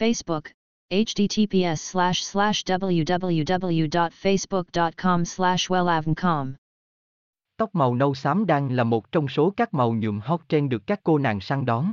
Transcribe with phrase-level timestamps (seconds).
[0.00, 0.44] Facebook,
[0.90, 6.52] https slash slash www.facebook.com slash wellavncom.
[7.56, 10.86] Tóc màu nâu xám đang là một trong số các màu nhuộm hot trend được
[10.86, 11.92] các cô nàng săn đón.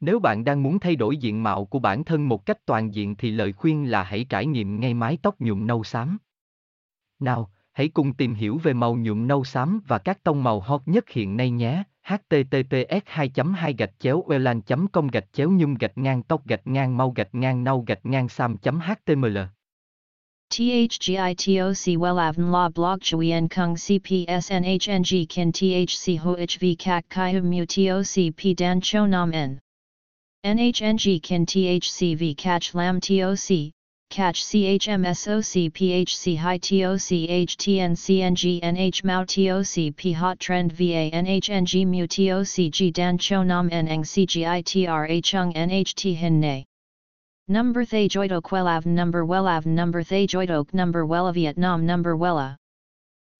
[0.00, 3.16] Nếu bạn đang muốn thay đổi diện mạo của bản thân một cách toàn diện
[3.16, 6.18] thì lời khuyên là hãy trải nghiệm ngay mái tóc nhuộm nâu xám.
[7.18, 10.82] Nào, hãy cùng tìm hiểu về màu nhuộm nâu xám và các tông màu hot
[10.86, 14.60] nhất hiện nay nhé https 2 2 gạch chéo welan
[14.92, 18.28] com gạch chéo nhung gạch ngang tóc gạch ngang mau gạch ngang nâu gạch ngang
[18.28, 19.38] sam html
[20.50, 28.54] THGITOC WELAVN La Blog Chuyen Kung CPSNHNG Kin THC HOHV CHI HUM Mu TOC P
[28.54, 29.60] Dan Cho Nam N.
[30.44, 33.70] NHNG Kin THC V CACH Lam TOC
[34.10, 42.06] catch CHMSOC PHC High TOC HTN CNG NH Mao TOC Hot Trend VA NHNG Mu
[42.06, 46.66] TOC G Dan Cho Nam N Eng CGITRA Chung NHT Hin Nay.
[47.46, 52.56] Number Thay Joidok Wellav Number Wellav Number Thay Joidok Number Wella Vietnam Number Wella.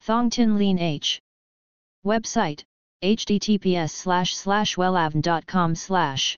[0.03, 1.21] Thong Tin Lean H.
[2.07, 2.63] Website
[3.03, 6.37] https slash slash wellavn.com slash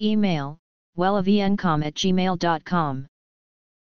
[0.00, 0.58] Email
[0.96, 3.06] wellavncom at gmail.com